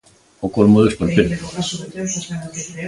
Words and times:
¡O 0.45 0.47
colmo 0.55 0.79
do 0.81 0.91
esperpento! 0.91 1.45